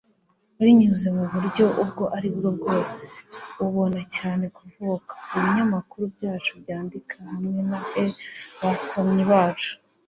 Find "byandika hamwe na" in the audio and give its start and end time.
6.61-7.79